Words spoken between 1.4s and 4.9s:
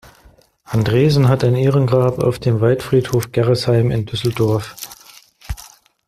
ein Ehrengrab auf dem Waldfriedhof Gerresheim in Düsseldorf.